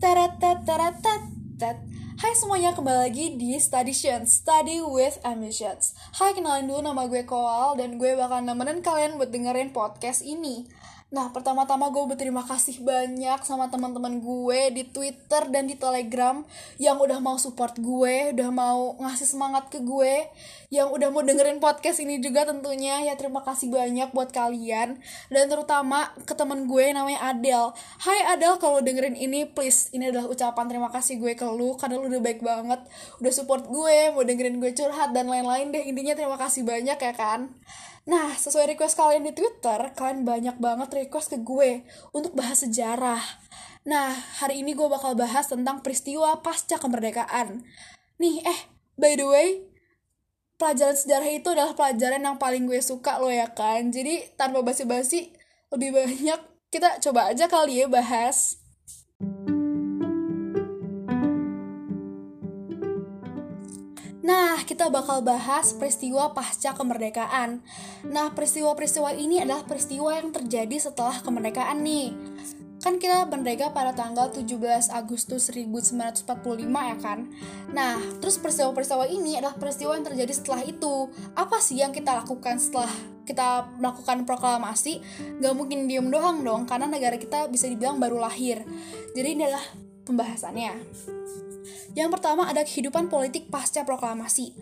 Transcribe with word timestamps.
Teretet 0.00 0.64
teretet 0.64 1.22
tet. 1.60 1.76
Hai 2.16 2.32
semuanya, 2.32 2.72
kembali 2.72 3.04
lagi 3.04 3.36
di 3.36 3.52
Study 3.60 3.92
Study 4.24 4.80
with 4.80 5.20
Ambitions. 5.20 5.92
Hai, 6.16 6.32
kenalin 6.32 6.72
dulu 6.72 6.80
nama 6.80 7.04
gue 7.04 7.20
Koal 7.28 7.76
dan 7.76 8.00
gue 8.00 8.16
bakal 8.16 8.40
nemenin 8.40 8.80
kalian 8.80 9.20
buat 9.20 9.28
dengerin 9.28 9.76
podcast 9.76 10.24
ini. 10.24 10.64
Nah, 11.10 11.34
pertama-tama 11.34 11.90
gue 11.90 12.06
berterima 12.06 12.46
kasih 12.46 12.86
banyak 12.86 13.42
sama 13.42 13.66
teman-teman 13.66 14.22
gue 14.22 14.70
di 14.70 14.86
Twitter 14.86 15.42
dan 15.50 15.66
di 15.66 15.74
Telegram 15.74 16.46
yang 16.78 17.02
udah 17.02 17.18
mau 17.18 17.34
support 17.34 17.74
gue, 17.82 18.30
udah 18.30 18.50
mau 18.54 18.94
ngasih 18.94 19.26
semangat 19.26 19.74
ke 19.74 19.82
gue, 19.82 20.30
yang 20.70 20.94
udah 20.94 21.10
mau 21.10 21.26
dengerin 21.26 21.58
podcast 21.58 21.98
ini 21.98 22.22
juga 22.22 22.46
tentunya. 22.46 23.02
Ya 23.02 23.18
terima 23.18 23.42
kasih 23.42 23.74
banyak 23.74 24.14
buat 24.14 24.30
kalian 24.30 25.02
dan 25.34 25.44
terutama 25.50 26.14
ke 26.22 26.34
temen 26.38 26.70
gue 26.70 26.94
namanya 26.94 27.34
Adel. 27.34 27.74
Hai 28.06 28.30
Adel, 28.30 28.62
kalau 28.62 28.78
dengerin 28.78 29.18
ini 29.18 29.50
please 29.50 29.90
ini 29.90 30.14
adalah 30.14 30.30
ucapan 30.30 30.70
terima 30.70 30.94
kasih 30.94 31.18
gue 31.18 31.34
ke 31.34 31.42
lu 31.42 31.74
karena 31.74 31.98
lu 31.98 32.06
udah 32.06 32.22
baik 32.22 32.38
banget, 32.38 32.86
udah 33.18 33.32
support 33.34 33.66
gue, 33.66 34.14
mau 34.14 34.22
dengerin 34.22 34.62
gue 34.62 34.70
curhat 34.78 35.10
dan 35.10 35.26
lain-lain 35.26 35.74
deh. 35.74 35.90
Intinya 35.90 36.14
terima 36.14 36.38
kasih 36.38 36.62
banyak 36.62 37.02
ya 37.02 37.14
kan. 37.18 37.50
Nah, 38.08 38.32
sesuai 38.32 38.72
request 38.76 38.96
kalian 38.96 39.28
di 39.28 39.32
Twitter, 39.36 39.92
kalian 39.92 40.24
banyak 40.24 40.56
banget 40.56 40.88
request 41.04 41.36
ke 41.36 41.38
gue 41.44 41.84
untuk 42.16 42.32
bahas 42.32 42.64
sejarah. 42.64 43.20
Nah, 43.84 44.16
hari 44.40 44.64
ini 44.64 44.72
gue 44.72 44.88
bakal 44.88 45.12
bahas 45.12 45.52
tentang 45.52 45.84
peristiwa 45.84 46.40
pasca 46.40 46.80
kemerdekaan. 46.80 47.60
Nih, 48.16 48.40
eh, 48.40 48.60
by 48.96 49.16
the 49.20 49.26
way, 49.28 49.48
pelajaran 50.56 50.96
sejarah 50.96 51.28
itu 51.28 51.48
adalah 51.52 51.76
pelajaran 51.76 52.24
yang 52.24 52.36
paling 52.40 52.64
gue 52.64 52.80
suka 52.80 53.20
loh 53.20 53.32
ya 53.32 53.52
kan. 53.52 53.92
Jadi, 53.92 54.32
tanpa 54.36 54.64
basi-basi, 54.64 55.36
lebih 55.68 55.92
banyak 55.92 56.40
kita 56.72 57.04
coba 57.04 57.32
aja 57.32 57.48
kali 57.52 57.84
ya 57.84 57.86
bahas. 57.86 58.56
Nah, 64.30 64.62
kita 64.62 64.86
bakal 64.94 65.26
bahas 65.26 65.74
peristiwa 65.74 66.30
pasca 66.30 66.70
kemerdekaan. 66.70 67.66
Nah, 68.06 68.30
peristiwa-peristiwa 68.30 69.10
ini 69.18 69.42
adalah 69.42 69.66
peristiwa 69.66 70.14
yang 70.14 70.30
terjadi 70.30 70.78
setelah 70.78 71.18
kemerdekaan 71.18 71.82
nih. 71.82 72.14
Kan 72.78 73.02
kita 73.02 73.26
merdeka 73.26 73.74
pada 73.74 73.90
tanggal 73.90 74.30
17 74.30 74.54
Agustus 74.94 75.50
1945 75.50 76.30
ya 76.62 76.96
kan? 77.02 77.26
Nah, 77.74 77.98
terus 78.22 78.38
peristiwa-peristiwa 78.38 79.10
ini 79.10 79.34
adalah 79.34 79.58
peristiwa 79.58 79.98
yang 79.98 80.06
terjadi 80.06 80.30
setelah 80.30 80.62
itu. 80.62 81.10
Apa 81.34 81.58
sih 81.58 81.82
yang 81.82 81.90
kita 81.90 82.22
lakukan 82.22 82.62
setelah 82.62 82.94
kita 83.26 83.66
melakukan 83.82 84.30
proklamasi? 84.30 85.02
Gak 85.42 85.58
mungkin 85.58 85.90
diem 85.90 86.06
doang 86.06 86.46
dong, 86.46 86.70
karena 86.70 86.86
negara 86.86 87.18
kita 87.18 87.50
bisa 87.50 87.66
dibilang 87.66 87.98
baru 87.98 88.22
lahir. 88.22 88.62
Jadi 89.10 89.26
ini 89.26 89.42
adalah 89.42 89.66
pembahasannya. 90.06 90.72
Yang 91.92 92.10
pertama 92.18 92.46
ada 92.46 92.62
kehidupan 92.62 93.10
politik 93.10 93.48
pasca 93.50 93.82
proklamasi. 93.82 94.54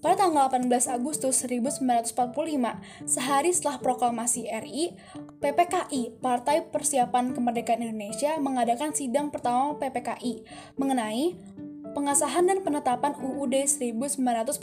Pada 0.00 0.26
tanggal 0.26 0.48
18 0.52 0.70
Agustus 0.92 1.42
1945, 1.42 2.14
sehari 3.08 3.50
setelah 3.50 3.82
proklamasi 3.82 4.46
RI, 4.46 4.94
PPKI, 5.42 6.22
Partai 6.22 6.68
Persiapan 6.68 7.34
Kemerdekaan 7.34 7.82
Indonesia, 7.82 8.38
mengadakan 8.38 8.94
sidang 8.94 9.34
pertama 9.34 9.74
PPKI 9.80 10.46
mengenai 10.78 11.34
pengesahan 11.96 12.44
dan 12.44 12.60
penetapan 12.60 13.16
UUD 13.16 13.56
1945 13.56 14.60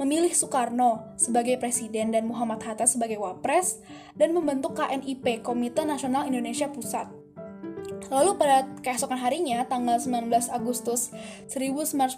memilih 0.00 0.32
Soekarno 0.32 1.12
sebagai 1.20 1.60
presiden 1.60 2.16
dan 2.16 2.24
Muhammad 2.24 2.64
Hatta 2.64 2.88
sebagai 2.88 3.20
wapres 3.20 3.84
dan 4.16 4.32
membentuk 4.32 4.72
KNIP 4.72 5.44
Komite 5.44 5.84
Nasional 5.84 6.24
Indonesia 6.24 6.72
Pusat. 6.72 7.23
Lalu 8.12 8.36
pada 8.36 8.68
keesokan 8.84 9.20
harinya, 9.20 9.64
tanggal 9.64 9.96
19 10.00 10.28
Agustus 10.52 11.12
1945, 11.48 12.16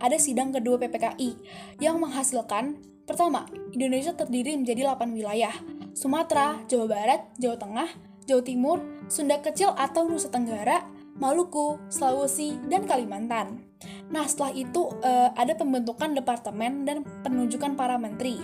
ada 0.00 0.16
sidang 0.18 0.50
kedua 0.50 0.78
PPKI 0.82 1.30
yang 1.78 2.02
menghasilkan 2.02 2.78
Pertama, 3.02 3.50
Indonesia 3.74 4.14
terdiri 4.14 4.54
menjadi 4.54 4.86
8 4.86 5.10
wilayah, 5.10 5.50
Sumatera, 5.90 6.62
Jawa 6.70 6.86
Barat, 6.86 7.20
Jawa 7.34 7.58
Tengah, 7.58 7.90
Jawa 8.30 8.42
Timur, 8.46 8.78
Sunda 9.10 9.42
Kecil 9.42 9.74
atau 9.74 10.06
Nusa 10.06 10.30
Tenggara, 10.30 10.86
Maluku, 11.18 11.82
Sulawesi, 11.90 12.56
dan 12.70 12.86
Kalimantan. 12.86 13.66
Nah, 14.08 14.24
setelah 14.24 14.54
itu 14.54 14.94
uh, 15.02 15.34
ada 15.34 15.52
pembentukan 15.58 16.14
departemen 16.14 16.86
dan 16.86 17.02
penunjukan 17.26 17.74
para 17.74 17.98
menteri. 17.98 18.38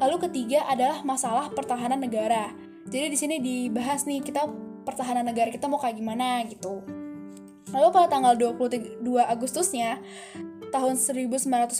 Lalu 0.00 0.16
ketiga 0.26 0.64
adalah 0.64 1.04
masalah 1.04 1.52
pertahanan 1.52 2.00
negara. 2.00 2.56
Jadi 2.88 3.06
di 3.12 3.18
sini 3.20 3.36
dibahas 3.36 4.08
nih 4.08 4.24
kita 4.24 4.48
pertahanan 4.82 5.26
negara 5.26 5.52
kita 5.52 5.66
mau 5.66 5.80
kayak 5.80 5.96
gimana 5.98 6.44
gitu. 6.48 6.82
Lalu 7.70 7.88
pada 7.94 8.08
tanggal 8.10 8.34
22 8.34 9.02
Agustusnya 9.22 10.02
tahun 10.70 10.98
1945, 10.98 11.70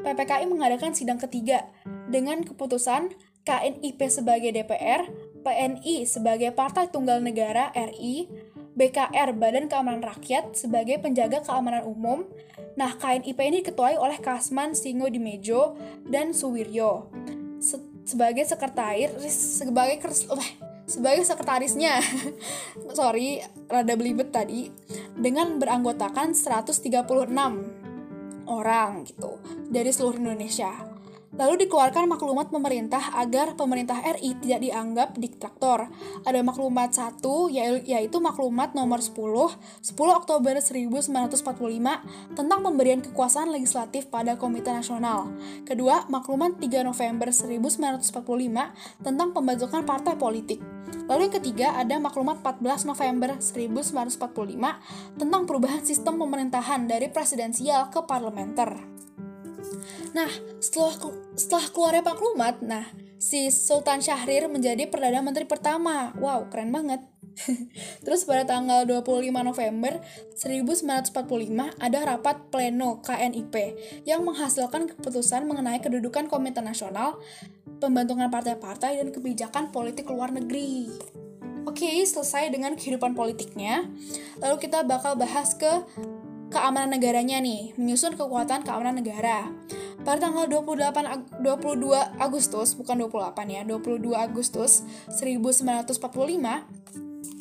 PPKI 0.00 0.44
mengadakan 0.48 0.92
sidang 0.92 1.20
ketiga 1.20 1.68
dengan 2.08 2.44
keputusan 2.44 3.12
KNIP 3.42 4.00
sebagai 4.06 4.54
DPR, 4.54 5.08
PNI 5.42 6.06
sebagai 6.06 6.54
Partai 6.54 6.88
Tunggal 6.88 7.18
Negara 7.24 7.74
RI, 7.74 8.30
BKR 8.72 9.36
Badan 9.36 9.68
Keamanan 9.68 10.00
Rakyat 10.00 10.56
sebagai 10.56 10.96
penjaga 11.02 11.44
keamanan 11.44 11.84
umum. 11.84 12.24
Nah, 12.78 12.96
KNIP 12.96 13.38
ini 13.42 13.60
diketuai 13.60 14.00
oleh 14.00 14.16
Kasman 14.22 14.72
Singo 14.72 15.10
Dimejo 15.12 15.76
dan 16.08 16.32
Suwiryo 16.32 17.12
sebagai 18.02 18.42
sekretaris 18.42 19.62
sebagai 19.62 20.02
sebagai 20.86 21.24
sekretarisnya 21.24 22.02
sorry 22.98 23.40
rada 23.70 23.94
belibet 23.94 24.34
tadi 24.34 24.68
dengan 25.14 25.56
beranggotakan 25.62 26.34
136 26.34 26.90
orang 28.50 28.90
gitu 29.06 29.38
dari 29.70 29.90
seluruh 29.94 30.18
Indonesia 30.18 30.91
Lalu 31.32 31.64
dikeluarkan 31.64 32.12
maklumat 32.12 32.52
pemerintah 32.52 33.16
agar 33.16 33.56
pemerintah 33.56 34.04
RI 34.04 34.36
tidak 34.44 34.60
dianggap 34.68 35.08
diktator. 35.16 35.88
Ada 36.28 36.44
maklumat 36.44 36.92
satu, 36.92 37.48
yaitu 37.48 38.20
maklumat 38.20 38.76
nomor 38.76 39.00
10, 39.00 39.16
10 39.16 39.96
Oktober 40.12 40.60
1945 40.60 42.36
tentang 42.36 42.60
pemberian 42.60 43.00
kekuasaan 43.00 43.48
legislatif 43.48 44.12
pada 44.12 44.36
Komite 44.36 44.76
Nasional. 44.76 45.32
Kedua, 45.64 46.04
maklumat 46.12 46.60
3 46.60 46.84
November 46.84 47.32
1945 47.32 49.00
tentang 49.00 49.32
pembentukan 49.32 49.88
partai 49.88 50.20
politik. 50.20 50.60
Lalu 51.08 51.32
yang 51.32 51.34
ketiga 51.40 51.68
ada 51.80 51.96
maklumat 51.96 52.44
14 52.44 52.84
November 52.84 53.40
1945 53.40 55.16
tentang 55.16 55.42
perubahan 55.48 55.80
sistem 55.80 56.20
pemerintahan 56.20 56.84
dari 56.84 57.08
presidensial 57.08 57.88
ke 57.88 58.04
parlementer. 58.04 58.91
Nah, 60.12 60.30
setelah 60.58 60.94
setelah 61.34 61.66
keluarnya 61.70 62.04
maklumat, 62.04 62.60
nah 62.62 62.84
si 63.22 63.54
Sultan 63.54 64.02
Syahrir 64.02 64.50
menjadi 64.50 64.90
perdana 64.90 65.22
menteri 65.22 65.46
pertama. 65.46 66.10
Wow, 66.18 66.50
keren 66.50 66.74
banget. 66.74 67.06
Terus 68.04 68.28
pada 68.28 68.44
tanggal 68.44 68.84
25 68.84 69.32
November 69.32 70.02
1945 70.36 71.80
ada 71.80 71.98
rapat 72.04 72.36
pleno 72.52 73.00
KNIP 73.00 73.54
yang 74.04 74.26
menghasilkan 74.26 74.90
keputusan 74.90 75.48
mengenai 75.48 75.80
kedudukan 75.80 76.28
Komite 76.28 76.60
Nasional, 76.60 77.16
pembentukan 77.80 78.28
partai-partai 78.28 79.00
dan 79.00 79.08
kebijakan 79.14 79.72
politik 79.72 80.10
luar 80.12 80.34
negeri. 80.34 80.90
Oke, 81.62 82.02
selesai 82.02 82.50
dengan 82.50 82.74
kehidupan 82.74 83.14
politiknya. 83.14 83.86
Lalu 84.42 84.56
kita 84.58 84.82
bakal 84.82 85.14
bahas 85.14 85.54
ke 85.54 85.70
keamanan 86.52 86.92
negaranya 86.92 87.40
nih, 87.40 87.72
menyusun 87.80 88.14
kekuatan 88.14 88.62
keamanan 88.62 89.00
negara. 89.00 89.48
Pada 90.04 90.28
tanggal 90.28 90.44
28 90.46 91.08
Ag 91.08 91.22
22 91.40 92.20
Agustus, 92.20 92.76
bukan 92.76 93.08
28 93.08 93.48
ya, 93.48 93.62
22 93.64 94.12
Agustus 94.12 94.84
1945, 95.08 95.88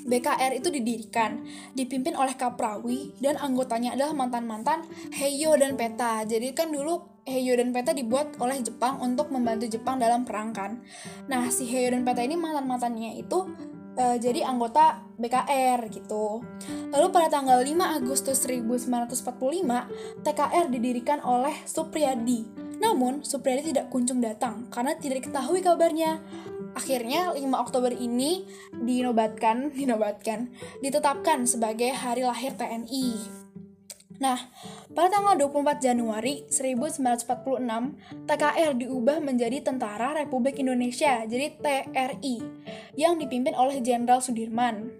BKR 0.02 0.52
itu 0.58 0.74
didirikan, 0.74 1.46
dipimpin 1.78 2.18
oleh 2.18 2.34
Kaprawi 2.34 3.14
dan 3.22 3.38
anggotanya 3.38 3.94
adalah 3.94 4.18
mantan-mantan 4.18 4.86
Heyo 5.14 5.54
dan 5.58 5.78
Peta. 5.78 6.26
Jadi 6.26 6.58
kan 6.58 6.74
dulu 6.74 7.06
Heyo 7.30 7.54
dan 7.54 7.70
Peta 7.70 7.94
dibuat 7.94 8.34
oleh 8.42 8.66
Jepang 8.66 8.98
untuk 8.98 9.30
membantu 9.30 9.70
Jepang 9.70 10.02
dalam 10.02 10.26
perang 10.26 10.50
kan. 10.52 10.82
Nah, 11.30 11.54
si 11.54 11.70
Heyo 11.70 11.94
dan 11.94 12.02
Peta 12.02 12.26
ini 12.26 12.34
mantan-mantannya 12.34 13.22
itu 13.22 13.46
uh, 13.98 14.18
jadi 14.20 14.48
anggota 14.48 15.02
BKR 15.20 15.88
gitu. 15.92 16.44
Lalu 16.92 17.08
pada 17.12 17.28
tanggal 17.30 17.60
5 17.62 17.98
Agustus 18.02 18.38
1945, 18.44 20.24
TKR 20.26 20.66
didirikan 20.72 21.20
oleh 21.24 21.56
Supriyadi. 21.68 22.48
Namun, 22.82 23.22
Supriyadi 23.22 23.74
tidak 23.76 23.94
kunjung 23.94 24.20
datang 24.20 24.68
karena 24.74 24.98
tidak 24.98 25.26
diketahui 25.26 25.62
kabarnya. 25.62 26.22
Akhirnya 26.72 27.36
5 27.36 27.42
Oktober 27.60 27.92
ini 27.92 28.48
dinobatkan, 28.72 29.70
dinobatkan, 29.80 30.52
ditetapkan 30.80 31.44
sebagai 31.46 31.92
hari 31.92 32.24
lahir 32.24 32.56
TNI. 32.56 33.41
Nah, 34.22 34.38
pada 34.94 35.18
tanggal 35.18 35.34
24 35.50 35.82
Januari 35.82 36.46
1946, 36.46 38.30
TKR 38.30 38.72
diubah 38.78 39.18
menjadi 39.18 39.66
Tentara 39.66 40.14
Republik 40.14 40.62
Indonesia, 40.62 41.26
jadi 41.26 41.58
TRI, 41.58 42.38
yang 42.94 43.18
dipimpin 43.18 43.58
oleh 43.58 43.82
Jenderal 43.82 44.22
Sudirman. 44.22 44.94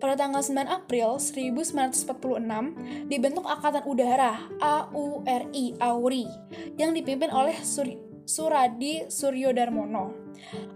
Pada 0.00 0.16
tanggal 0.16 0.44
9 0.44 0.68
April 0.68 1.16
1946 1.16 3.08
dibentuk 3.08 3.44
Angkatan 3.44 3.84
Udara 3.88 4.36
AURI 5.80 6.24
yang 6.76 6.92
dipimpin 6.96 7.28
oleh 7.32 7.56
Sur 7.64 7.88
Suradi 8.28 9.08
Suryo 9.08 9.56
Darmono. 9.56 10.12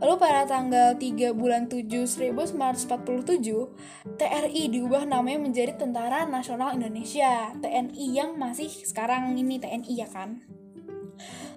Lalu 0.00 0.14
pada 0.16 0.48
tanggal 0.48 0.96
3 0.96 1.36
bulan 1.36 1.68
7 1.68 2.08
1947, 2.08 4.16
TRI 4.16 4.62
diubah 4.72 5.04
namanya 5.04 5.44
menjadi 5.44 5.76
Tentara 5.76 6.24
Nasional 6.24 6.72
Indonesia, 6.72 7.52
TNI 7.60 8.06
yang 8.08 8.40
masih 8.40 8.72
sekarang 8.72 9.36
ini 9.36 9.60
TNI 9.60 9.92
ya 9.92 10.08
kan. 10.08 10.40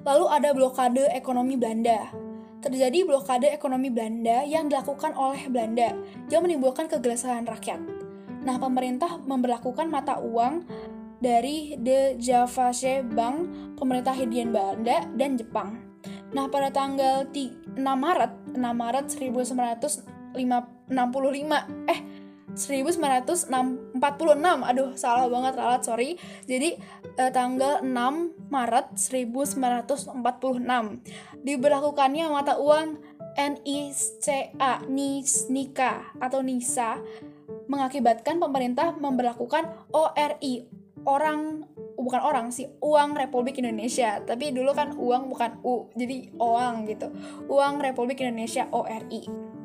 Lalu 0.04 0.26
ada 0.30 0.52
blokade 0.52 1.08
ekonomi 1.16 1.56
Belanda. 1.56 2.12
Terjadi 2.60 3.08
blokade 3.08 3.48
ekonomi 3.50 3.88
Belanda 3.88 4.44
yang 4.44 4.68
dilakukan 4.68 5.16
oleh 5.16 5.48
Belanda 5.48 5.96
yang 6.28 6.44
menimbulkan 6.44 6.92
kegelisahan 6.92 7.48
rakyat. 7.48 7.80
Nah, 8.46 8.62
pemerintah 8.62 9.18
memperlakukan 9.26 9.90
mata 9.90 10.22
uang 10.22 10.70
dari 11.24 11.74
De 11.82 12.14
Javasche 12.22 13.02
Bank, 13.02 13.50
pemerintah 13.82 14.14
Hindian 14.14 14.54
Belanda, 14.54 15.10
dan 15.18 15.40
Jepang. 15.40 15.85
Nah, 16.36 16.52
pada 16.52 16.68
tanggal 16.68 17.32
6 17.32 17.80
Maret, 17.80 18.32
6 18.52 18.60
Maret 18.60 19.08
1965, 19.08 20.36
eh 21.88 22.00
1946, 22.56 23.52
aduh 24.64 24.92
salah 25.00 25.32
banget 25.32 25.54
ralat, 25.56 25.84
sorry. 25.88 26.20
Jadi 26.44 26.76
eh, 27.16 27.32
tanggal 27.32 27.80
6 27.80 28.52
Maret 28.52 29.00
1946 29.00 30.12
diberlakukannya 31.40 32.26
mata 32.28 32.60
uang 32.60 33.00
NICA, 33.36 34.88
NISA 34.88 35.92
atau 36.24 36.40
NISA 36.40 37.00
mengakibatkan 37.68 38.40
pemerintah 38.40 38.96
memperlakukan 38.96 39.68
ORI, 39.92 40.68
orang 41.04 41.68
bukan 41.96 42.22
orang 42.22 42.48
sih 42.52 42.68
uang 42.84 43.16
Republik 43.16 43.60
Indonesia 43.60 44.20
tapi 44.24 44.52
dulu 44.52 44.72
kan 44.76 44.94
uang 44.96 45.32
bukan 45.32 45.60
u 45.64 45.90
jadi 45.96 46.30
uang 46.38 46.76
gitu 46.92 47.08
uang 47.48 47.82
Republik 47.82 48.22
Indonesia 48.22 48.68
ORI 48.72 49.56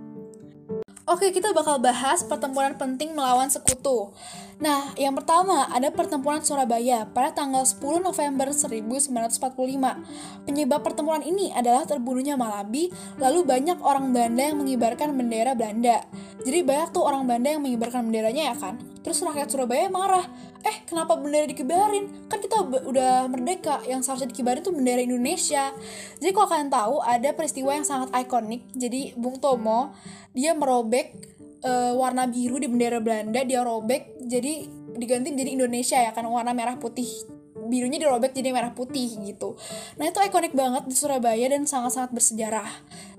Oke, 1.11 1.35
kita 1.35 1.51
bakal 1.51 1.83
bahas 1.83 2.23
pertempuran 2.23 2.79
penting 2.79 3.19
melawan 3.19 3.51
sekutu. 3.51 4.15
Nah, 4.63 4.95
yang 4.95 5.11
pertama 5.19 5.67
ada 5.67 5.91
pertempuran 5.91 6.39
Surabaya 6.39 7.03
pada 7.11 7.35
tanggal 7.35 7.67
10 7.67 7.99
November 7.99 8.55
1945. 8.55 10.47
Penyebab 10.47 10.87
pertempuran 10.87 11.27
ini 11.27 11.51
adalah 11.51 11.83
terbunuhnya 11.83 12.39
Malabi, 12.39 12.95
lalu 13.19 13.43
banyak 13.43 13.83
orang 13.83 14.15
Belanda 14.15 14.55
yang 14.55 14.63
mengibarkan 14.63 15.11
bendera 15.19 15.59
Belanda. 15.59 16.07
Jadi 16.47 16.63
banyak 16.63 16.95
tuh 16.95 17.03
orang 17.03 17.27
Belanda 17.27 17.59
yang 17.59 17.63
mengibarkan 17.67 18.07
benderanya 18.07 18.55
ya 18.55 18.57
kan. 18.61 18.79
Terus 19.03 19.19
rakyat 19.27 19.51
Surabaya 19.51 19.91
marah, 19.91 20.31
eh 20.61 20.77
kenapa 20.85 21.17
bendera 21.17 21.49
dikibarin? 21.49 22.29
Kan 22.29 22.39
kita 22.41 22.61
udah 22.65 23.27
merdeka, 23.29 23.81
yang 23.89 24.05
seharusnya 24.05 24.29
dikibarin 24.31 24.61
tuh 24.61 24.77
bendera 24.77 25.01
Indonesia. 25.01 25.73
Jadi 26.21 26.31
kalau 26.37 26.49
kalian 26.49 26.71
tahu 26.71 26.95
ada 27.01 27.31
peristiwa 27.33 27.73
yang 27.73 27.87
sangat 27.87 28.13
ikonik, 28.13 28.69
jadi 28.77 29.17
Bung 29.17 29.41
Tomo 29.41 29.97
dia 30.37 30.55
merobek 30.55 31.17
uh, 31.65 31.93
warna 31.97 32.29
biru 32.29 32.61
di 32.61 32.69
bendera 32.69 33.01
Belanda 33.03 33.43
dia 33.45 33.61
robek 33.65 34.21
jadi 34.25 34.69
diganti 34.97 35.33
jadi 35.33 35.51
Indonesia 35.57 35.99
ya 36.01 36.11
kan 36.13 36.27
warna 36.27 36.53
merah 36.53 36.77
putih 36.77 37.09
birunya 37.71 38.03
dirobek 38.03 38.35
jadi 38.35 38.51
merah 38.51 38.75
putih 38.75 39.21
gitu. 39.23 39.55
Nah 39.95 40.11
itu 40.11 40.19
ikonik 40.19 40.55
banget 40.57 40.91
di 40.91 40.95
Surabaya 40.97 41.47
dan 41.51 41.69
sangat-sangat 41.71 42.11
bersejarah. 42.11 42.67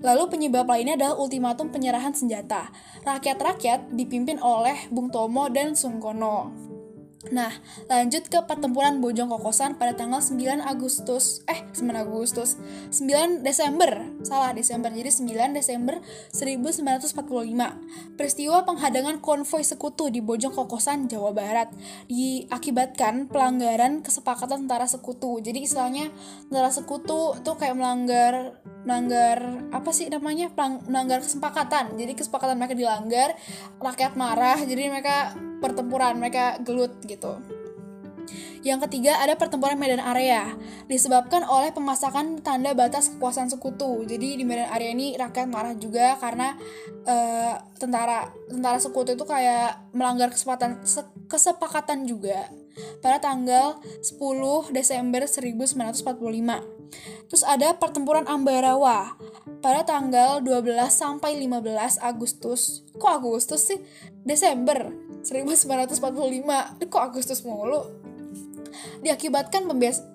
Lalu 0.04 0.28
penyebab 0.28 0.68
lainnya 0.68 0.98
adalah 0.98 1.16
ultimatum 1.16 1.72
penyerahan 1.72 2.12
senjata. 2.12 2.68
Rakyat-rakyat 3.06 3.96
dipimpin 3.96 4.42
oleh 4.44 4.76
Bung 4.92 5.08
Tomo 5.08 5.48
dan 5.48 5.72
Sungkono. 5.72 6.71
Nah, 7.30 7.54
lanjut 7.86 8.26
ke 8.26 8.42
pertempuran 8.50 8.98
Bojong 8.98 9.30
Kokosan 9.30 9.78
pada 9.78 9.94
tanggal 9.94 10.18
9 10.18 10.58
Agustus, 10.58 11.46
eh 11.46 11.62
9 11.70 11.94
Agustus, 11.94 12.58
9 12.90 13.46
Desember, 13.46 14.10
salah 14.26 14.50
Desember, 14.50 14.90
jadi 14.90 15.06
9 15.06 15.54
Desember 15.54 16.02
1945. 16.34 18.18
Peristiwa 18.18 18.66
penghadangan 18.66 19.22
konvoi 19.22 19.62
sekutu 19.62 20.10
di 20.10 20.18
Bojong 20.18 20.50
Kokosan, 20.50 21.06
Jawa 21.06 21.30
Barat 21.30 21.70
diakibatkan 22.10 23.30
pelanggaran 23.30 24.02
kesepakatan 24.02 24.66
tentara 24.66 24.90
sekutu. 24.90 25.38
Jadi 25.38 25.62
istilahnya 25.62 26.10
tentara 26.50 26.74
sekutu 26.74 27.38
tuh 27.38 27.54
kayak 27.54 27.78
melanggar 27.78 28.58
melanggar 28.82 29.62
apa 29.70 29.94
sih 29.94 30.10
namanya? 30.10 30.50
Melanggar 30.90 31.22
kesepakatan. 31.22 31.94
Jadi 31.94 32.18
kesepakatan 32.18 32.58
mereka 32.58 32.74
dilanggar 32.74 33.38
rakyat 33.78 34.18
marah. 34.18 34.58
Jadi 34.58 34.90
mereka 34.90 35.38
pertempuran 35.62 36.18
mereka 36.18 36.58
gelut 36.58 36.90
gitu 37.06 37.38
yang 38.62 38.78
ketiga 38.86 39.18
ada 39.18 39.34
pertempuran 39.34 39.74
medan 39.74 39.98
area 39.98 40.54
disebabkan 40.86 41.42
oleh 41.42 41.74
pemasakan 41.74 42.38
tanda 42.46 42.70
batas 42.78 43.10
kekuasaan 43.10 43.50
sekutu. 43.50 44.06
Jadi 44.06 44.38
di 44.38 44.44
medan 44.46 44.70
area 44.70 44.94
ini 44.94 45.18
rakyat 45.18 45.50
marah 45.50 45.74
juga 45.74 46.14
karena 46.22 46.54
uh, 47.02 47.58
tentara 47.74 48.30
tentara 48.46 48.78
sekutu 48.78 49.18
itu 49.18 49.26
kayak 49.26 49.82
melanggar 49.90 50.30
kesepakatan 50.30 50.78
kesepakatan 51.26 52.06
juga 52.06 52.46
pada 53.02 53.18
tanggal 53.18 53.82
10 53.98 54.70
Desember 54.70 55.26
1945. 55.26 56.06
Terus 57.26 57.42
ada 57.42 57.74
pertempuran 57.74 58.30
Ambarawa 58.30 59.18
pada 59.58 59.82
tanggal 59.82 60.38
12 60.38 60.70
sampai 60.86 61.34
15 61.34 61.98
Agustus. 61.98 62.86
Kok 62.94 63.10
Agustus 63.10 63.74
sih? 63.74 63.82
Desember 64.22 64.86
1945. 65.24 66.82
Kok 66.86 67.02
Agustus 67.02 67.42
mulu? 67.46 68.02
diakibatkan 69.02 69.66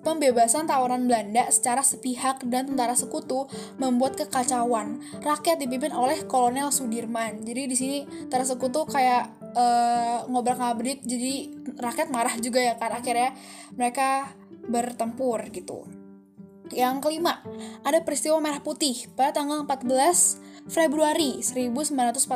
pembebasan 0.02 0.64
tawanan 0.64 1.04
Belanda 1.06 1.46
secara 1.52 1.84
sepihak 1.84 2.42
dan 2.48 2.72
tentara 2.72 2.96
sekutu 2.96 3.46
membuat 3.76 4.16
kekacauan. 4.16 5.00
Rakyat 5.20 5.60
dipimpin 5.60 5.92
oleh 5.92 6.24
Kolonel 6.24 6.72
Sudirman. 6.72 7.44
Jadi 7.44 7.62
di 7.68 7.76
sini 7.76 7.98
tentara 8.26 8.48
sekutu 8.48 8.88
kayak 8.88 9.28
uh, 9.54 10.24
ngobrak-ngabrik 10.26 11.04
jadi 11.04 11.52
rakyat 11.78 12.08
marah 12.08 12.34
juga 12.40 12.64
ya 12.64 12.74
kan 12.80 12.96
akhirnya 12.96 13.36
mereka 13.76 14.32
bertempur 14.68 15.44
gitu. 15.52 15.97
Yang 16.72 16.96
kelima, 17.04 17.40
ada 17.82 18.02
peristiwa 18.04 18.38
merah 18.38 18.60
putih 18.60 19.08
pada 19.16 19.40
tanggal 19.40 19.64
14 19.64 20.48
Februari 20.68 21.40
1946. 21.40 22.28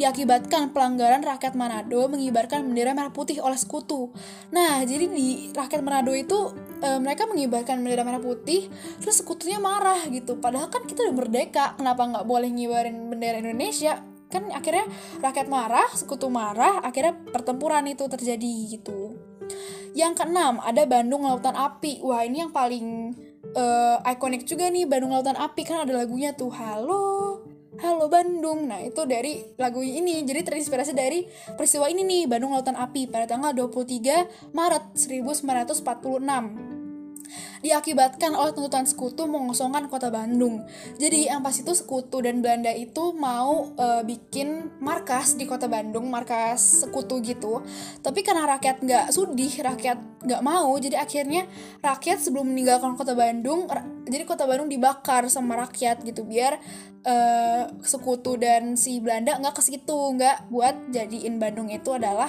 Diakibatkan 0.00 0.72
pelanggaran 0.72 1.20
rakyat 1.20 1.52
Manado 1.52 2.08
mengibarkan 2.08 2.64
bendera 2.72 2.96
merah 2.96 3.12
putih 3.12 3.44
oleh 3.44 3.60
sekutu. 3.60 4.08
Nah, 4.50 4.80
jadi 4.88 5.06
di 5.06 5.52
rakyat 5.52 5.84
Manado 5.84 6.16
itu 6.16 6.56
e, 6.80 6.88
mereka 6.96 7.28
mengibarkan 7.28 7.84
bendera 7.84 8.02
merah 8.08 8.24
putih, 8.24 8.72
terus 9.04 9.20
sekutunya 9.20 9.60
marah 9.60 10.00
gitu. 10.08 10.40
Padahal 10.40 10.72
kan 10.72 10.88
kita 10.88 11.04
udah 11.04 11.16
merdeka, 11.16 11.76
kenapa 11.76 12.08
nggak 12.08 12.26
boleh 12.26 12.48
ngibarin 12.48 13.12
bendera 13.12 13.44
Indonesia? 13.44 14.00
Kan 14.32 14.48
akhirnya 14.48 14.88
rakyat 15.20 15.46
marah, 15.52 15.92
sekutu 15.92 16.32
marah, 16.32 16.80
akhirnya 16.80 17.12
pertempuran 17.28 17.84
itu 17.84 18.08
terjadi 18.08 18.80
gitu. 18.80 19.29
Yang 19.96 20.22
keenam, 20.22 20.62
ada 20.62 20.86
Bandung 20.86 21.26
Lautan 21.26 21.56
Api. 21.58 21.98
Wah, 22.02 22.22
ini 22.22 22.46
yang 22.46 22.52
paling 22.54 23.14
uh, 23.56 23.98
ikonik 24.06 24.46
juga 24.46 24.70
nih 24.70 24.86
Bandung 24.86 25.10
Lautan 25.10 25.34
Api 25.38 25.62
kan 25.66 25.82
ada 25.82 25.92
lagunya 25.96 26.30
tuh 26.36 26.50
Halo 26.54 27.42
Halo 27.80 28.12
Bandung. 28.12 28.68
Nah, 28.68 28.84
itu 28.84 29.08
dari 29.08 29.40
lagu 29.56 29.80
ini. 29.80 30.20
Jadi 30.20 30.44
terinspirasi 30.44 30.92
dari 30.92 31.24
peristiwa 31.56 31.88
ini 31.88 32.04
nih, 32.04 32.22
Bandung 32.28 32.52
Lautan 32.52 32.76
Api 32.76 33.08
pada 33.08 33.24
tanggal 33.24 33.56
23 33.56 34.52
Maret 34.52 34.84
1946 34.94 36.69
diakibatkan 37.60 38.32
oleh 38.32 38.52
tuntutan 38.56 38.88
sekutu 38.88 39.28
mengosongkan 39.28 39.86
kota 39.86 40.08
Bandung. 40.08 40.64
Jadi 40.96 41.28
yang 41.28 41.44
pas 41.44 41.54
itu 41.54 41.72
sekutu 41.76 42.24
dan 42.24 42.40
Belanda 42.40 42.72
itu 42.72 43.12
mau 43.16 43.72
uh, 43.76 44.02
bikin 44.06 44.80
markas 44.80 45.36
di 45.36 45.44
kota 45.44 45.68
Bandung, 45.68 46.08
markas 46.08 46.84
sekutu 46.84 47.20
gitu. 47.20 47.60
Tapi 48.00 48.24
karena 48.24 48.48
rakyat 48.56 48.82
nggak 48.82 49.06
sudih, 49.12 49.52
rakyat 49.60 49.98
nggak 50.20 50.42
mau, 50.44 50.72
jadi 50.76 51.00
akhirnya 51.00 51.48
rakyat 51.80 52.20
sebelum 52.20 52.52
meninggalkan 52.52 52.92
kota 52.92 53.16
Bandung, 53.16 53.64
jadi 54.04 54.24
kota 54.28 54.44
Bandung 54.44 54.68
dibakar 54.68 55.24
sama 55.32 55.56
rakyat 55.64 56.04
gitu 56.04 56.28
biar 56.28 56.60
uh, 57.08 57.64
sekutu 57.80 58.36
dan 58.36 58.76
si 58.76 59.00
Belanda 59.00 59.40
nggak 59.40 59.56
ke 59.56 59.62
situ, 59.64 59.98
nggak 60.16 60.52
buat 60.52 60.92
jadiin 60.92 61.40
Bandung 61.40 61.72
itu 61.72 61.92
adalah 61.96 62.28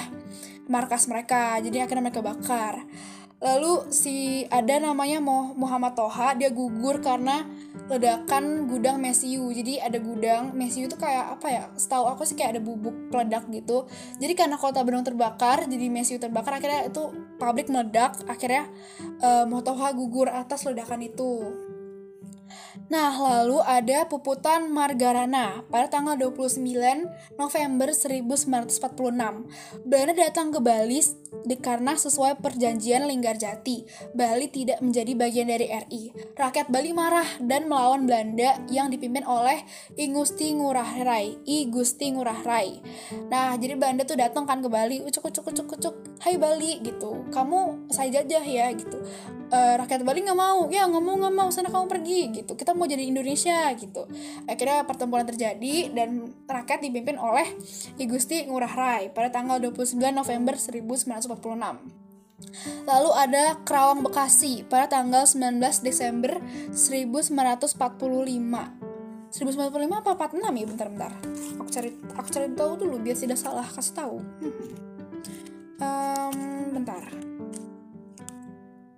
markas 0.72 1.12
mereka. 1.12 1.60
Jadi 1.60 1.84
akhirnya 1.84 2.08
mereka 2.08 2.24
bakar. 2.24 2.88
Lalu 3.42 3.90
si 3.90 4.46
ada 4.54 4.78
namanya 4.78 5.18
Muhammad 5.58 5.98
Toha, 5.98 6.38
dia 6.38 6.54
gugur 6.54 7.02
karena 7.02 7.42
ledakan 7.90 8.70
gudang 8.70 9.02
mesiu. 9.02 9.50
Jadi 9.50 9.82
ada 9.82 9.98
gudang 9.98 10.54
mesiu 10.54 10.86
itu 10.86 10.94
kayak 10.94 11.42
apa 11.42 11.48
ya? 11.50 11.64
Setahu 11.74 12.06
aku 12.06 12.22
sih 12.22 12.38
kayak 12.38 12.58
ada 12.58 12.62
bubuk 12.62 13.10
peledak 13.10 13.50
gitu. 13.50 13.90
Jadi 14.22 14.34
karena 14.38 14.62
kota 14.62 14.86
Bandung 14.86 15.02
terbakar, 15.02 15.66
jadi 15.66 15.90
mesiu 15.90 16.22
terbakar 16.22 16.62
akhirnya 16.62 16.86
itu 16.86 17.10
pabrik 17.42 17.68
meledak, 17.74 18.14
akhirnya 18.30 18.70
uh, 19.26 19.62
Toha 19.66 19.90
gugur 19.98 20.30
atas 20.30 20.62
ledakan 20.70 21.02
itu. 21.02 21.42
Nah, 22.88 23.12
lalu 23.16 23.60
ada 23.64 24.08
Puputan 24.08 24.72
Margarana 24.72 25.64
pada 25.68 25.92
tanggal 25.92 26.16
29 26.16 26.60
November 27.36 27.90
1946. 27.92 29.84
Belanda 29.84 30.14
datang 30.16 30.52
ke 30.56 30.60
Bali 30.64 31.00
karena 31.64 31.96
sesuai 31.96 32.44
perjanjian 32.44 33.08
Linggarjati, 33.08 33.88
Bali 34.12 34.48
tidak 34.52 34.84
menjadi 34.84 35.12
bagian 35.16 35.48
dari 35.48 35.68
RI. 35.72 36.12
Rakyat 36.36 36.68
Bali 36.68 36.92
marah 36.92 37.28
dan 37.40 37.68
melawan 37.68 38.04
Belanda 38.04 38.60
yang 38.68 38.92
dipimpin 38.92 39.24
oleh 39.24 39.64
I 39.96 40.12
Gusti 40.12 40.52
Ngurah 40.52 41.02
Rai. 41.02 41.40
I 41.48 41.72
Gusti 41.72 42.12
Ngurah 42.12 42.44
Rai. 42.44 42.80
Nah, 43.32 43.56
jadi 43.56 43.80
Belanda 43.80 44.04
tuh 44.04 44.20
datang 44.20 44.44
kan 44.44 44.60
ke 44.60 44.68
Bali, 44.68 45.00
ucuk 45.04 45.32
ucuk 45.32 45.48
ucuk 45.52 45.68
ucuk, 45.80 45.96
hai 46.24 46.36
Bali 46.36 46.84
gitu. 46.84 47.26
Kamu 47.32 47.92
saya 47.92 48.22
jajah 48.22 48.44
ya 48.44 48.68
gitu. 48.76 49.00
Uh, 49.52 49.76
rakyat 49.84 50.08
Bali 50.08 50.24
nggak 50.24 50.40
mau, 50.40 50.72
ya 50.72 50.88
nggak 50.88 51.04
mau 51.04 51.16
nggak 51.20 51.36
mau, 51.36 51.48
sana 51.52 51.68
kamu 51.68 51.88
pergi 51.92 52.22
gitu. 52.32 52.41
Kita 52.44 52.74
mau 52.74 52.90
jadi 52.90 53.06
Indonesia 53.06 53.70
gitu. 53.78 54.08
Akhirnya 54.50 54.84
pertempuran 54.88 55.26
terjadi 55.28 55.94
dan 55.94 56.34
rakyat 56.50 56.82
dipimpin 56.82 57.18
oleh 57.22 57.46
I 58.02 58.06
Gusti 58.10 58.46
Ngurah 58.50 58.74
Rai 58.74 59.04
pada 59.14 59.30
tanggal 59.30 59.62
29 59.62 59.98
November 60.12 60.58
1946. 60.58 62.02
Lalu 62.90 63.12
ada 63.14 63.58
Kerawang 63.62 64.02
Bekasi 64.02 64.66
pada 64.66 64.90
tanggal 64.90 65.30
19 65.30 65.62
Desember 65.86 66.42
1945. 66.74 67.78
1945 69.32 70.02
apa 70.04 70.12
46 70.28 70.60
ya 70.60 70.66
bentar-bentar. 70.68 71.12
Aku 71.64 71.70
cari 71.72 71.90
aku 72.20 72.28
cari 72.28 72.48
tahu 72.52 72.72
dulu 72.76 73.00
biar 73.00 73.16
tidak 73.16 73.40
salah 73.40 73.64
kasih 73.64 73.96
tahu. 73.96 74.18
um, 75.80 76.36
bentar. 76.76 77.04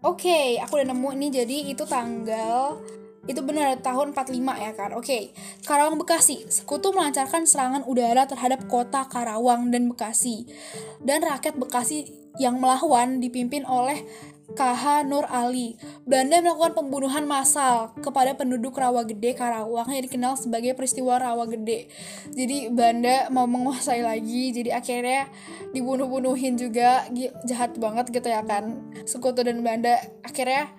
Oke, 0.04 0.28
okay, 0.28 0.48
aku 0.60 0.84
udah 0.84 0.92
nemu 0.92 1.10
ini 1.16 1.28
jadi 1.32 1.58
itu 1.72 1.88
tanggal 1.88 2.76
itu 3.24 3.40
benar 3.40 3.80
tahun 3.80 4.12
45 4.12 4.36
ya 4.36 4.72
kan. 4.76 4.92
Oke. 4.96 5.06
Okay. 5.06 5.24
Karawang 5.64 5.96
Bekasi. 5.96 6.44
Sekutu 6.52 6.92
melancarkan 6.92 7.48
serangan 7.48 7.88
udara 7.88 8.28
terhadap 8.28 8.68
kota 8.68 9.08
Karawang 9.08 9.72
dan 9.72 9.88
Bekasi. 9.88 10.48
Dan 11.00 11.24
rakyat 11.24 11.56
Bekasi 11.56 12.12
yang 12.42 12.60
melawan 12.60 13.22
dipimpin 13.24 13.64
oleh 13.64 14.04
KH 14.54 15.08
Nur 15.08 15.24
Ali. 15.32 15.80
Belanda 16.04 16.44
melakukan 16.44 16.76
pembunuhan 16.76 17.24
massal 17.24 17.96
kepada 18.04 18.36
penduduk 18.36 18.76
Rawa 18.76 19.08
Gede 19.08 19.34
Karawang 19.34 19.88
yang 19.88 20.04
dikenal 20.04 20.36
sebagai 20.36 20.76
peristiwa 20.76 21.16
Rawa 21.16 21.48
Gede. 21.48 21.88
Jadi 22.28 22.68
Belanda 22.68 23.32
mau 23.32 23.48
menguasai 23.48 24.04
lagi, 24.04 24.52
jadi 24.52 24.78
akhirnya 24.78 25.32
dibunuh-bunuhin 25.72 26.60
juga, 26.60 27.08
jahat 27.48 27.80
banget 27.80 28.12
gitu 28.12 28.28
ya 28.28 28.44
kan. 28.44 28.84
Sekutu 29.08 29.42
dan 29.42 29.64
Belanda 29.64 29.96
akhirnya 30.22 30.70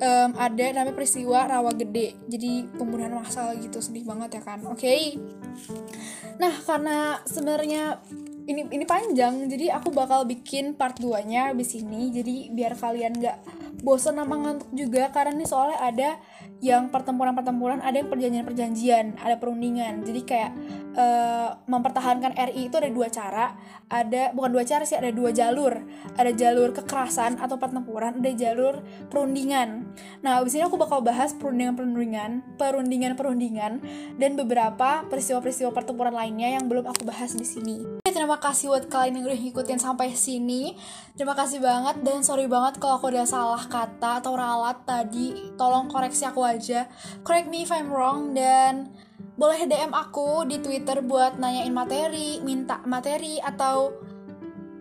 um, 0.00 0.30
ada 0.38 0.64
namanya 0.74 0.96
peristiwa 0.96 1.46
rawa 1.46 1.70
gede. 1.74 2.16
Jadi 2.26 2.66
pembunuhan 2.74 3.14
massal 3.14 3.54
gitu 3.58 3.78
sedih 3.78 4.06
banget 4.06 4.40
ya 4.40 4.42
kan. 4.42 4.60
Oke. 4.66 4.80
Okay. 4.80 5.02
nah 6.34 6.50
karena 6.50 7.22
sebenarnya 7.22 8.02
ini 8.44 8.66
ini 8.74 8.84
panjang 8.84 9.46
jadi 9.46 9.78
aku 9.78 9.94
bakal 9.94 10.26
bikin 10.26 10.74
part 10.74 10.98
2 10.98 11.30
nya 11.30 11.54
abis 11.54 11.78
ini. 11.78 12.10
Jadi 12.10 12.50
biar 12.50 12.74
kalian 12.74 13.14
nggak 13.18 13.38
bosan 13.82 14.20
sama 14.20 14.36
ngantuk 14.38 14.70
juga 14.70 15.10
karena 15.10 15.34
ini 15.34 15.46
soalnya 15.48 15.78
ada 15.80 16.10
yang 16.64 16.88
pertempuran-pertempuran 16.88 17.84
ada 17.84 18.00
yang 18.00 18.08
perjanjian-perjanjian 18.08 19.20
ada 19.20 19.36
perundingan. 19.36 20.06
Jadi 20.06 20.20
kayak 20.24 20.50
uh, 20.96 21.58
mempertahankan 21.66 22.32
RI 22.32 22.70
itu 22.72 22.76
ada 22.78 22.88
dua 22.88 23.08
cara. 23.10 23.46
Ada 23.90 24.32
bukan 24.32 24.50
dua 24.54 24.64
cara 24.64 24.88
sih 24.88 24.96
ada 24.96 25.12
dua 25.12 25.34
jalur. 25.34 25.76
Ada 26.16 26.32
jalur 26.32 26.72
kekerasan 26.72 27.36
atau 27.36 27.60
pertempuran 27.60 28.22
ada 28.22 28.32
jalur 28.32 28.80
perundingan. 29.12 29.92
Nah 30.24 30.40
abis 30.40 30.56
ini 30.56 30.64
aku 30.64 30.80
bakal 30.80 31.04
bahas 31.04 31.36
perundingan-perundingan 31.36 32.56
perundingan-perundingan 32.56 33.72
dan 34.16 34.30
beberapa 34.38 35.04
peristiwa-peristiwa 35.10 35.74
pertempuran 35.74 36.14
lainnya 36.14 36.56
yang 36.56 36.64
belum 36.70 36.88
aku 36.88 37.04
bahas 37.04 37.36
di 37.36 37.44
sini. 37.44 37.84
Terima 38.04 38.38
kasih 38.38 38.70
buat 38.70 38.86
kalian 38.88 39.20
yang 39.20 39.24
udah 39.26 39.40
ngikutin 39.42 39.80
sampai 39.82 40.14
sini. 40.14 40.78
Terima 41.18 41.34
kasih 41.34 41.58
banget 41.60 42.00
dan 42.06 42.22
sorry 42.22 42.46
banget 42.46 42.78
kalau 42.78 43.02
aku 43.02 43.10
udah 43.10 43.26
salah 43.64 43.88
kata 43.88 44.10
atau 44.20 44.32
ralat 44.36 44.78
tadi 44.84 45.56
tolong 45.56 45.88
koreksi 45.88 46.28
aku 46.28 46.44
aja. 46.44 46.84
Correct 47.24 47.48
me 47.48 47.64
if 47.64 47.72
I'm 47.72 47.88
wrong 47.88 48.36
dan 48.36 48.92
boleh 49.40 49.64
DM 49.64 49.96
aku 49.96 50.44
di 50.44 50.60
Twitter 50.60 51.00
buat 51.00 51.40
nanyain 51.40 51.72
materi 51.72 52.44
minta 52.44 52.84
materi 52.84 53.40
atau 53.40 53.96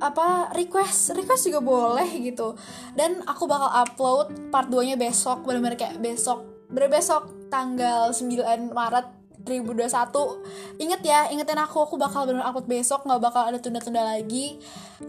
apa 0.03 0.51
request 0.51 1.15
request 1.15 1.47
juga 1.47 1.63
boleh 1.63 2.11
gitu. 2.27 2.59
Dan 2.91 3.23
aku 3.23 3.47
bakal 3.47 3.71
upload 3.71 4.51
part 4.51 4.67
2 4.67 4.93
nya 4.93 4.95
besok 4.99 5.47
bener-bener 5.47 5.79
kayak 5.79 6.03
besok 6.03 6.43
bener 6.67 6.91
besok 6.91 7.31
tanggal 7.47 8.11
9 8.11 8.75
Maret 8.75 9.22
2021 9.43 10.79
Ingat 10.79 11.01
ya, 11.05 11.19
ingetin 11.29 11.59
aku, 11.59 11.83
aku 11.83 11.95
bakal 11.99 12.25
bener 12.25 12.43
upload 12.43 12.67
besok 12.67 13.05
Gak 13.05 13.21
bakal 13.21 13.43
ada 13.47 13.59
tunda-tunda 13.59 14.01
lagi. 14.03 14.57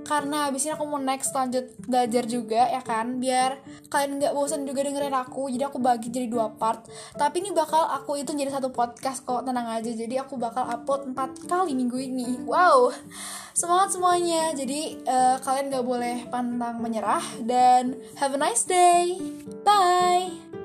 Karena 0.04 0.50
abis 0.50 0.66
ini 0.66 0.72
aku 0.74 0.84
mau 0.84 0.98
next 0.98 1.30
lanjut 1.30 1.70
belajar 1.86 2.26
juga 2.26 2.66
ya 2.66 2.82
kan? 2.82 3.22
Biar 3.22 3.62
kalian 3.88 4.18
gak 4.18 4.34
bosan 4.34 4.66
juga 4.66 4.82
dengerin 4.82 5.14
aku 5.14 5.46
Jadi 5.48 5.62
aku 5.62 5.78
bagi 5.78 6.10
jadi 6.10 6.26
dua 6.26 6.50
part. 6.50 6.84
Tapi 7.14 7.40
ini 7.40 7.54
bakal 7.54 7.86
aku 7.86 8.18
itu 8.18 8.34
jadi 8.34 8.50
satu 8.50 8.74
podcast 8.74 9.22
kok, 9.22 9.46
tenang 9.46 9.70
aja. 9.70 9.90
Jadi 9.90 10.18
aku 10.18 10.34
bakal 10.36 10.66
upload 10.66 11.14
4 11.14 11.46
kali 11.46 11.72
minggu 11.78 11.96
ini. 11.96 12.42
Wow, 12.44 12.90
semangat 13.54 13.94
semuanya. 13.94 14.50
Jadi 14.52 14.98
uh, 15.06 15.38
kalian 15.40 15.70
gak 15.70 15.86
boleh 15.86 16.26
pantang 16.28 16.82
menyerah 16.82 17.22
Dan 17.40 17.96
have 18.18 18.34
a 18.34 18.40
nice 18.40 18.66
day. 18.66 19.16
Bye 19.62 20.63